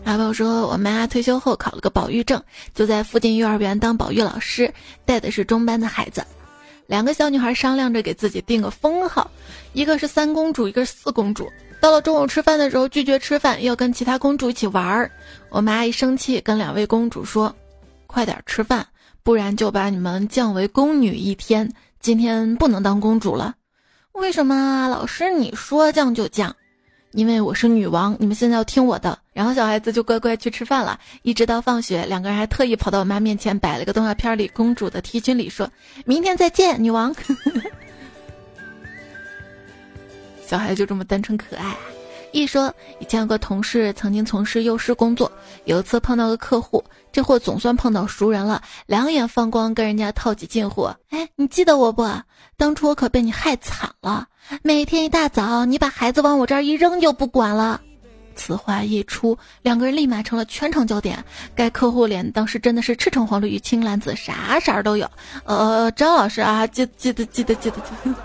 [0.05, 2.43] 阿宝说，我妈退休后考了个保育证，
[2.75, 4.73] 就在附近幼儿园当保育老师，
[5.05, 6.25] 带的是中班的孩子。
[6.87, 9.31] 两个小女孩商量着给自己定个封号，
[9.73, 11.49] 一个是三公主，一个是四公主。
[11.81, 15.11] 到了中午吃饭的时候，拒绝吃饭，要跟其他公主一起玩儿。
[15.49, 17.55] 我妈一生气，跟两位公主说
[18.07, 18.87] ：“快点吃饭，
[19.23, 21.73] 不然就把你们降为宫女一天。
[22.01, 23.55] 今天不能当公主了。”
[24.13, 24.89] 为什么？
[24.89, 26.55] 老师，你说降就降，
[27.13, 29.19] 因为我是女王，你们现在要听我的。
[29.33, 35.71] 然后小孩子就乖乖去吃饭了，一直到放学，两个人还特意跑到我妈面前摆了个动画片里公主的 T 恤里，说
[36.05, 37.15] 明天再见，女王。
[40.47, 41.75] 小孩就这么单纯可爱。
[42.33, 45.31] 一说以前有个同事曾经从事幼师工作，
[45.65, 50.91] 有一次碰到个客户，这货总算碰到熟人了，两眼放光跟人家套起近乎。
[51.11, 52.07] 哎，你记得我不？
[52.57, 54.27] 当初我可被你害惨了。
[54.63, 57.81] 每天一大早，你把孩子往我这儿一扔就不管了。
[58.33, 61.23] 此话一出，两个人立马成了全场焦点。
[61.55, 65.09] 该客户脸当时真的是赤橙黄绿青蓝紫，啥色儿都有。
[65.45, 68.15] 呃，张老师啊，记记得记得记得记得。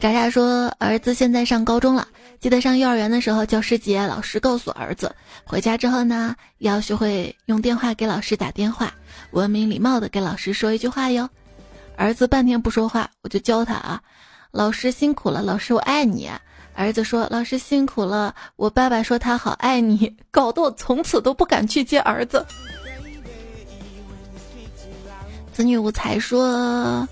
[0.00, 2.08] 渣渣说：“儿子现在上高中了，
[2.40, 8.90] 记得上幼儿园的时候，教师节老师告诉儿子，回家之后呢，要学会用电话给老师打电话，
[9.32, 11.28] 文明礼貌的给老师说一句话哟。
[11.96, 14.00] 儿子半天不说话，我就教他啊，
[14.52, 16.30] 老师辛苦了，老师我爱你。
[16.80, 22.42] 儿子说，老师辛苦了，我爸爸说他好爱你，搞得我从此都不敢去接儿子。
[25.52, 27.06] 子女无才说，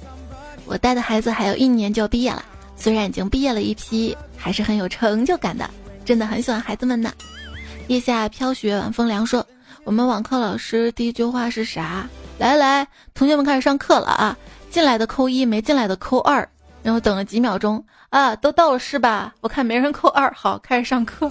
[0.64, 2.42] 我带的孩子还有一年就要毕业了。”
[2.76, 5.68] 虽然已经毕业了一批，还是很有成就感的，
[6.02, 7.12] 真的很喜欢孩子们呢。
[7.88, 9.46] 夜下飘雪晚风凉说
[9.85, 12.09] ：“我们网课老师第一句话是啥？
[12.38, 14.35] 来来，同学们开始上课了啊！
[14.70, 16.48] 进来的扣一，没进来的扣二。
[16.81, 19.35] 然后等了几秒钟啊，都到了是吧？
[19.40, 21.31] 我看没人扣二，好，开始上课。”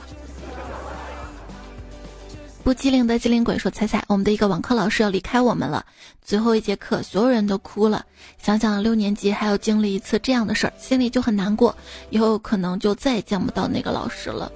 [2.64, 5.86] 不机灵的机灵鬼说：“彩彩，我们的一个网课老师要离开我们了，
[6.22, 8.06] 最后一节课，所有人都哭了。
[8.38, 11.74] 想想六年级还要经历一次这样的事儿，心里就很难过。
[12.10, 14.52] 以后可能就再也见不到那个老师了。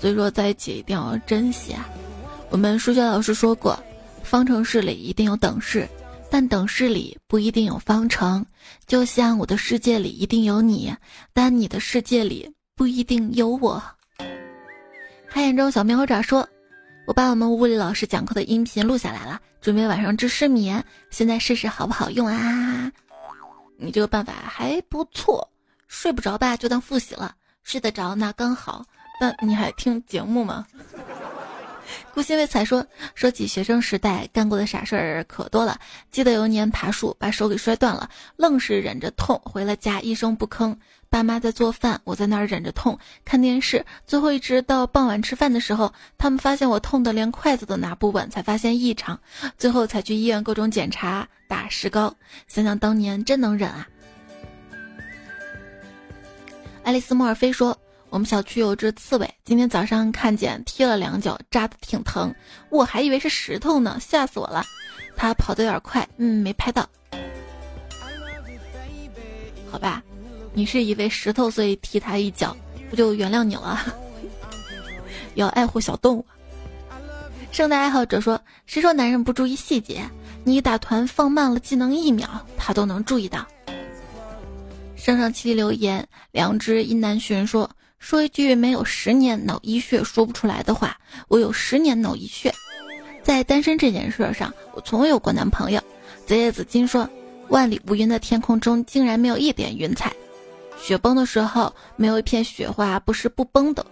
[0.00, 1.86] 所以说，在一起一定要珍惜啊！
[2.48, 3.78] 我们数学老师说过，
[4.22, 5.86] 方程式里一定有等式，
[6.30, 8.44] 但等式里不一定有方程。
[8.86, 10.94] 就像我的世界里一定有你，
[11.32, 13.82] 但你的世界里不一定有我。”
[15.28, 16.48] 黑眼中小喵爪说。
[17.06, 20.84] 我把我们物理老师讲课的音频录下来了，准备晚上治失眠。
[21.08, 22.92] 现在试试好不好用啊？
[23.78, 25.48] 你这个办法还不错，
[25.86, 28.84] 睡不着吧就当复习了，睡得着那刚好。
[29.18, 30.66] 但你还听节目吗？
[32.18, 35.78] 顾新卫才说，说起学生时代干过的傻事儿可多了。
[36.10, 40.76] 记得有一年爬树把手给摔断了，愣是忍着痛回了家，一声不吭。
[41.08, 43.86] 爸妈在做饭，我在那儿忍着痛看电视。
[44.04, 49.16] 最后一直到傍晚吃饭的时候，他们发现我痛得连筷子都拿不稳，才发现异常。
[49.56, 52.12] 最后才去医院各种检查，打石膏。
[52.48, 53.86] 想想当年真能忍啊！
[56.82, 57.78] 爱丽丝莫尔菲说。
[58.10, 62.34] 我们小区有只刺猬，今天早上看见踢了两脚，扎的挺疼，
[62.70, 64.64] 我还以为是石头呢，吓死我了。
[65.14, 66.88] 它跑得有点快，嗯，没拍到。
[69.70, 70.02] 好吧，
[70.54, 72.56] 你是以为石头所以踢它一脚，
[72.88, 73.78] 不就原谅你了？
[75.34, 76.24] 要爱护小动物。
[77.52, 80.02] 圣诞爱好者说：“谁说男人不注意细节？
[80.44, 83.46] 你打团放慢了技能一秒，他都能注意到。”
[84.96, 87.68] 上上期留言，良知一南寻说。
[87.98, 90.96] 说一句没有十年脑溢血说不出来的话，
[91.28, 92.52] 我有十年脑溢血。
[93.22, 95.80] 在单身这件事上，我从未有过男朋友。
[96.24, 97.08] 泽叶子金说，
[97.48, 100.12] 万里无云的天空中竟然没有一点云彩。
[100.80, 103.84] 雪崩的时候，没有一片雪花不是不崩的。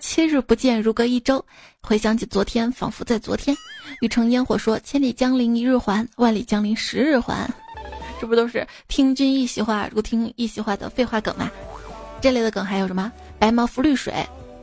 [0.00, 1.44] 七日不见如隔一周，
[1.82, 3.54] 回想起昨天，仿佛在昨天。
[4.00, 7.50] 雨城烟火说，千里江陵一日还，万里江陵十日还。
[8.20, 11.50] 这不都是听君一席话，如听一席话的废话梗吗？
[12.22, 13.10] 这类的梗还有什么？
[13.36, 14.14] 白毛浮绿水，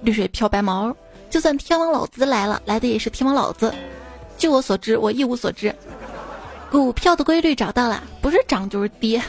[0.02, 0.96] 绿水漂白毛。
[1.30, 3.72] 就算天王老子来了，来的也是天王老子。
[4.38, 5.76] 据我所知，我一无所知。
[6.72, 9.22] 股票的规律找到了，不是涨就是跌。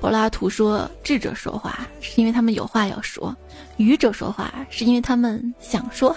[0.00, 3.34] 柏拉图说：“智者说话是因为他们有话要说，
[3.76, 6.14] 愚者说话是因为他们想说。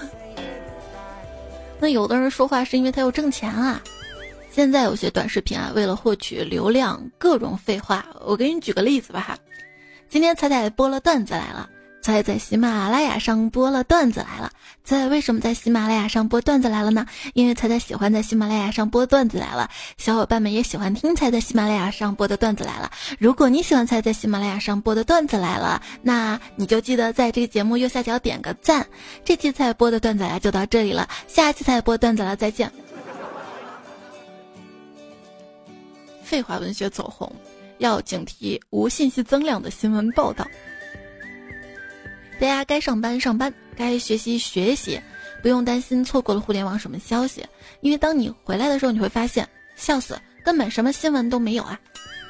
[1.79, 3.79] 那有的人说话是因为他要挣钱啊。”
[4.55, 8.05] 现在有些短视频啊，为了获取流量，各种废话。
[8.25, 9.37] 我给你举个例子吧哈。
[10.07, 11.69] 今天彩彩播了段子来了，
[12.01, 14.49] 彩在喜马拉雅上播了段子来了。
[14.85, 17.05] 彩彩为什么在喜马拉雅上播段子来了呢？
[17.33, 19.69] 因为彩彩喜欢在喜马拉雅上播段子来了。
[19.97, 22.89] 小伙伴们也喜欢听彩在喜马拉雅上播的段子来了。
[23.19, 28.87] 如果你喜欢彩在喜马拉雅上播的段子来了，那你就记得在这个节目右下角点个赞。
[29.25, 32.71] 这期彩播的段子来就到这里了，下期彩播段子了，再见。
[36.25, 37.31] 废话文学走红，
[37.77, 40.45] 要警惕无信息增量的新闻报道。
[42.39, 44.99] 大家该上班上班，该学习学习，
[45.43, 47.45] 不用担心错过了互联网什么消息，
[47.81, 51.79] 因为当你回来的时候，你会发现，笑死，根本什么新闻都没有啊！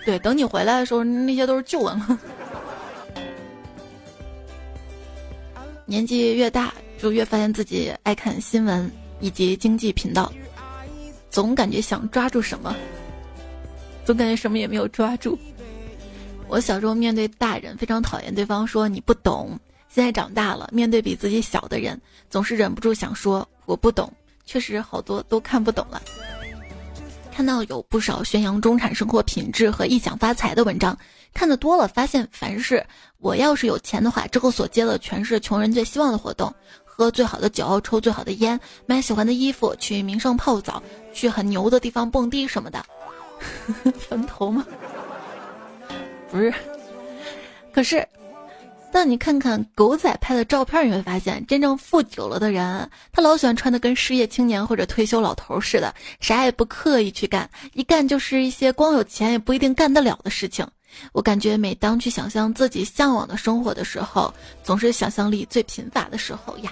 [0.05, 2.19] 对，等你回来的时候，那些都是旧闻了。
[5.87, 10.31] 年纪越大，就越发现自己爱看新闻以及经济频道，
[11.29, 12.75] 总感觉想抓住什么。
[14.05, 15.37] 总感觉什么也没有抓住。
[16.47, 24.11] 我小时候面对大人非常讨厌对方说你不懂，现在长大了面对比自己小的人，总是忍不住想说我不懂。
[24.45, 25.99] 确实好多都看不懂了。
[27.33, 30.95] 看到有不少宣扬中产生活品质和异想发财的文章，
[31.33, 32.85] 看得多了发现，凡是
[33.17, 36.53] 我要是有钱的话，之后所接的全是穷人最希望的活动：
[36.85, 42.85] 喝最好的酒，抽最好的烟，买喜欢的衣服，去名胜泡澡，去很牛的地方蹦迪什么的。
[43.97, 44.65] 坟头吗？
[46.31, 46.53] 不是。
[47.71, 48.07] 可是，
[48.91, 60.65] 当你看看狗仔拍的照片，你会发现，真正富久了的人，他老喜欢穿的跟失业青年或者退休老头似的，啥也不刻意去干，一干就是一些光有钱也不一定干得了的事情。
[61.11, 66.71] 我感觉，每当去想象自己向往的生活的时候，总是想象力最贫乏的时候呀。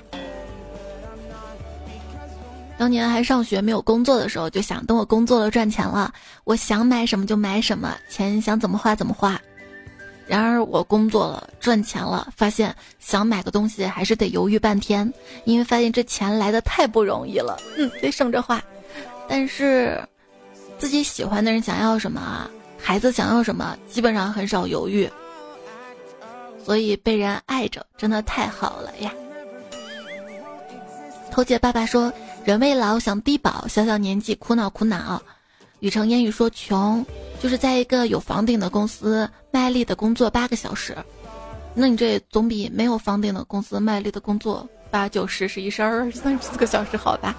[2.77, 9.39] 当年还上学没有工作的时候，就想等我工作了赚钱了，我想买什么就买什么，钱想怎么花怎么花。
[10.25, 15.11] 然而我工作了赚钱了，发现想买个东西还是得犹豫半天，
[15.45, 17.57] 因为发现这钱来的太不容易了。
[17.77, 18.61] 嗯，得省着花。
[19.27, 20.01] 但是
[20.77, 25.09] 自己喜欢的人想要什么啊，孩子想要什么，基本上很少犹豫。
[26.65, 29.11] 所以被人爱着真的太好了呀。
[31.33, 32.13] 头姐爸爸说。
[32.45, 35.19] 人未老想低保，小小年纪苦恼苦恼。
[35.79, 37.03] 雨城烟雨说穷，
[37.41, 40.95] 就是在一个有房顶的公司卖力的工作八个小时。
[41.73, 47.33] 那你这总比没有房顶的公司卖力的工作八九十十一十二三十四个小时好吧？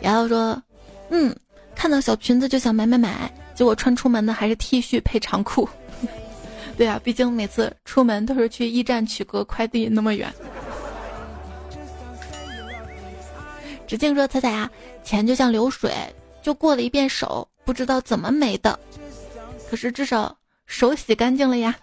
[0.00, 0.62] 然后说，
[1.10, 1.34] 嗯，
[1.74, 5.68] 看到小裙子就想买买买，结果穿出门的还是 T 恤配长裤。
[6.78, 10.32] 对啊，毕竟每次出门都是去驿站取个快递那么远。
[13.90, 14.70] 直静说：“彩彩啊，
[15.02, 15.92] 钱就像流水，
[16.44, 18.78] 就过了一遍手，不知道怎么没的。
[19.68, 20.32] 可是至少
[20.64, 21.76] 手洗干净了呀。”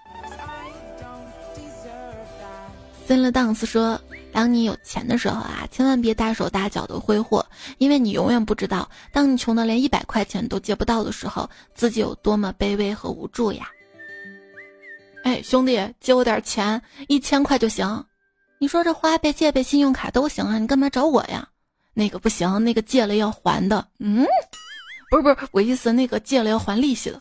[3.06, 4.00] s i n l Dance 说
[4.32, 7.46] ：“当你有钱的时候啊，千万别大手大脚的挥霍，
[7.78, 13.70] 因为你永远不知道，当你穷的连一百块钱都借不到的时候，自己有多么卑微和无助呀。”
[15.26, 18.06] 哎，兄弟，借我点钱，一千块就行。
[18.60, 21.46] 你说这花呗、借呗、信用卡都行啊，你干嘛找我呀？
[21.98, 23.84] 那个不行，那个借了要还的。
[23.98, 24.24] 嗯，
[25.10, 27.20] 不是不是，我意思那个借了要还利息的。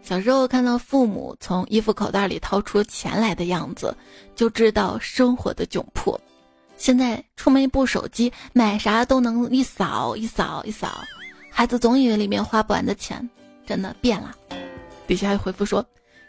[0.00, 3.92] 小时候看到父母从衣服口袋里掏出钱来的样子，
[4.36, 6.18] 就知道生活的窘迫。
[6.76, 11.02] 现在出门一部手机，买啥都能一扫一扫一扫，
[11.50, 13.28] 孩子总以为里面花不完的钱，
[13.66, 14.32] 真的变了。
[15.08, 15.84] 底下还回复说，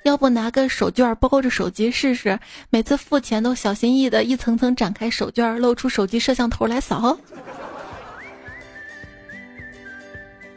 [0.08, 2.40] 要不拿个手绢包着手机试试，
[2.70, 7.18] 每次付钱都小心翼翼的一层层展开手绢，露出手机摄像头来扫。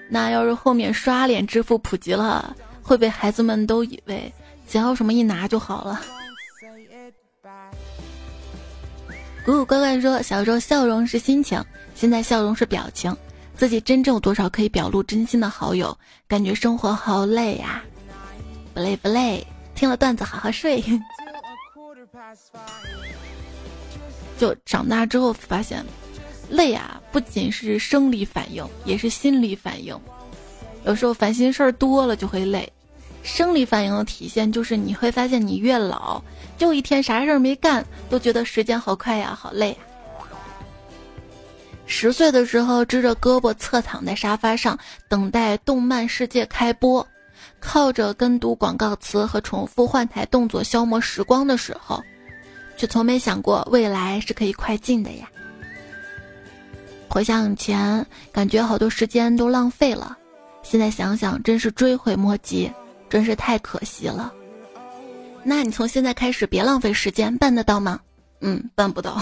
[0.08, 2.56] 那要是后面刷脸支付普及了？
[2.80, 4.32] 会被孩子们都以为
[4.68, 6.00] 只要什么一拿就好了。
[9.44, 11.60] 古古乖乖说，小时候笑容是心情，
[11.96, 13.16] 现在笑容是表情。
[13.56, 15.96] 自己真正有多少可以表露真心的好友？
[16.28, 17.82] 感觉生活好累呀！
[18.74, 20.82] 不累不累，听了段子好好睡。
[24.38, 25.84] 就长大之后发现，
[26.48, 29.98] 累啊，不仅是生理反应，也是心理反应。
[30.84, 32.70] 有时候烦心事儿多了就会累。
[33.22, 36.22] 生理反应的体现就是你会发现，你越老，
[36.56, 39.84] 就一天啥事儿没干，都觉得时间好快呀，好累啊。
[41.84, 47.06] 十岁的时候，支着胳膊侧躺在沙发上，等待动漫世界开播，
[47.60, 52.02] 靠着跟读广告词和重复换台动作消磨时光的时候，
[52.76, 55.30] 却从没想过未来是可以快进的呀。
[57.08, 60.16] 回想以前，感觉好多时间都浪费了，
[60.62, 62.70] 现在想想，真是追悔莫及。
[63.08, 64.32] 真是太可惜了，
[65.42, 67.98] 那你从现在开始别浪费时间，办得到吗？
[68.40, 69.20] 嗯，办不到，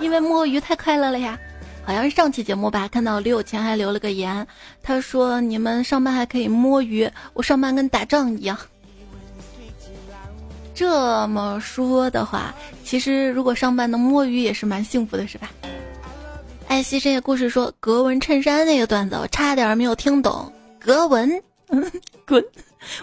[0.00, 1.38] 因为摸鱼太快乐了呀。
[1.86, 4.46] 好像是上期节目吧，看到李有钱还留了个言，
[4.82, 8.58] 他说你们上班还可以摸鱼，我上班跟打仗一样。
[10.74, 15.50] 这么说的话，其实如果上班能摸鱼也是蛮幸福的，是吧？
[16.66, 21.42] 爱惜深夜故事说格纹衬衫那个段子，我差点没有听懂格纹。
[22.26, 22.44] 滚！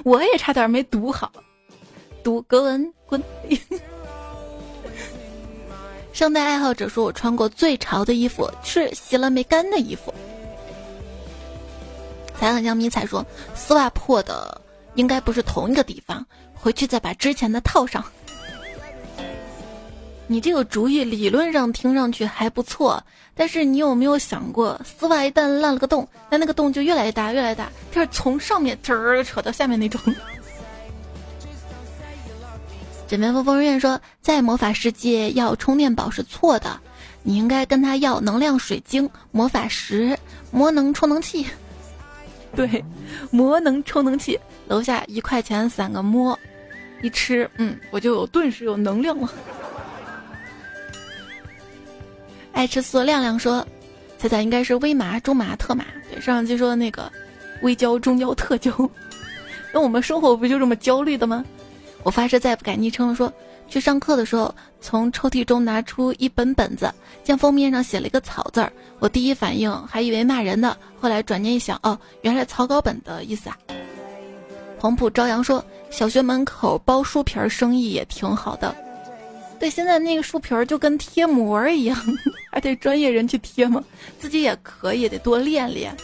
[0.04, 1.32] 我也差点没读好，
[2.24, 3.22] 读格纹滚。
[6.14, 10.14] 圣诞爱好者说：“我穿过最潮的衣服是洗了没干的衣服。”
[12.38, 14.59] 彩很像迷彩说：“丝袜破的
[14.95, 18.03] 应该不是同一个地方，回去再把之前的套上。”
[20.28, 23.03] 你这个主意理论上听上去还不错，
[23.36, 29.99] 但是你有没有想过，丝袜一旦烂了个洞，那那个洞就越来越大，越来越大，就是从上面嘚儿扯到下面那种。
[33.12, 36.80] 枕边风风院说，在魔法世界要充电宝是错的，
[37.24, 40.18] 你应该跟他要能量水晶、魔法石、
[40.49, 41.45] 魔能充能器。
[42.55, 42.82] 对，
[43.30, 46.39] 魔能充能器，楼下一块钱三个摸，
[47.01, 49.30] 一吃，嗯，我就有顿时有能量了。
[52.53, 53.68] 爱吃素亮亮说
[54.18, 55.84] ：“猜猜应该是微麻、中麻、特麻。
[56.09, 57.12] 对，上期说的那个
[57.62, 58.72] 微焦、中焦、特焦。
[59.74, 61.43] 那我们生活不就这么焦虑的吗？”
[62.04, 63.16] 我发誓再也不改昵称了。
[63.16, 63.32] 说
[63.68, 66.93] 去上课的时候，从抽屉中拿出一本本子，
[67.24, 73.58] 见封面上写了一个草字儿，我第一反应还以为骂人的，后来转念一想，哦，原来草稿本的意思啊。
[74.78, 78.76] 黄埔朝阳说：“小学门口包书皮儿生意也挺好的。”
[79.60, 81.95] 对，现在那个书皮儿就跟贴膜一样，
[82.52, 83.84] 还得专业人去贴吗？
[84.20, 85.95] 自己也可以，得多练练。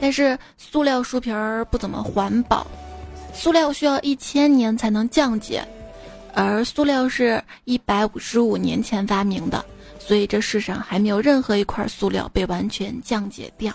[0.00, 2.64] 但是塑料书皮儿不怎么环保，
[3.36, 5.62] 塑料需要一千年才能降解，
[6.34, 9.64] 而塑料是一百五十五年前发明的，
[9.98, 13.72] 所以这世上还没有任何一块塑料被完全降解掉。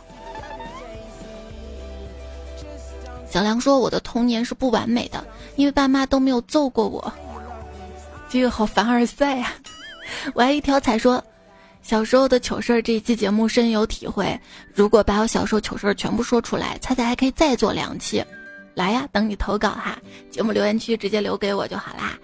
[3.30, 7.14] 小梁说：“我的童年是不完美的，因为爸妈都没有揍过我。”
[8.30, 9.54] 这个好凡尔赛呀！
[10.34, 11.24] 我爱一条彩说，
[11.82, 14.38] 小时候的糗事儿这一期节目深有体会。
[14.74, 18.22] 如果把我小时候糗事儿全部说出来，彩彩还可以再做两期。
[18.74, 19.98] 来呀，等你投稿哈，
[20.30, 22.18] 节目留言区直接留给我就好啦。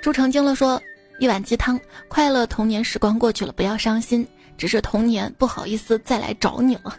[0.00, 0.80] 朱成精了说，
[1.18, 4.26] 一碗鸡汤，快乐童年时光过去了，不要伤心，
[4.58, 6.96] 只是童年不好意思再来找你了。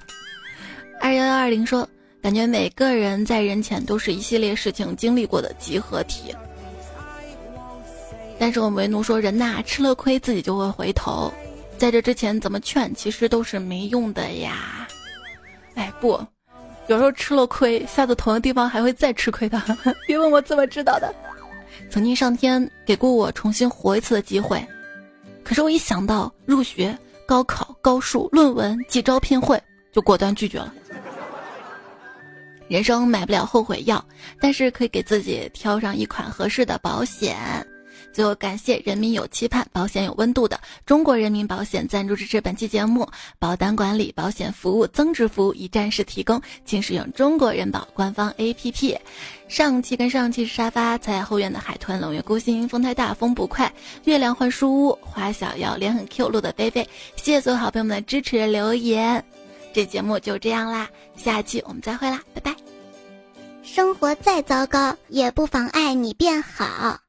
[1.02, 1.88] 二幺幺二零说，
[2.22, 6.34] 感觉每个人在人前都是一系列事情经历过的集合体。
[8.40, 11.32] 但是我们为奴说人呐，吃了亏自己就会回头，
[11.78, 14.88] 在这之前怎么劝，其实都是没用的呀。
[15.76, 16.26] 哎，不，
[16.88, 19.62] 有时候吃了亏，下次同一地方还会再吃亏的。
[20.06, 21.14] 别问我怎么知道的。
[21.90, 24.66] 曾经上天给过我重新活一次的机会，
[25.44, 29.62] 可是我一想到入学、高考、高数、论文及招聘会，
[29.92, 30.74] 就果断拒绝了。
[32.68, 34.04] 人生买不了后悔药，
[34.42, 37.38] 但是可以给自己挑上一款合适的保险。
[38.14, 43.06] 最后感谢人民有期盼、保险有温度的中国人民保险赞助支持本期节目，
[43.40, 48.96] 保单管理、保险服务、增值服务一站式提供，请使用中国人保官方 APP。
[49.48, 53.72] 上期跟上期是沙发，在后院的海豚、冷月孤星、风太大、风不快、
[54.04, 59.24] 月亮换书屋、花小妖、脸很 Q、路的贝贝，谢谢所有好朋友们的支持留言。
[59.74, 62.56] 这节目就这样啦，下期我们再会啦，拜拜。
[63.64, 67.00] 生活再糟糕，也不妨碍你变好。